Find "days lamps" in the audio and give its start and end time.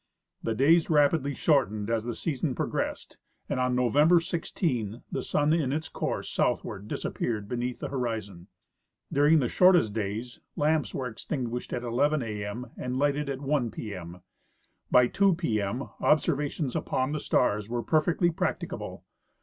9.93-10.95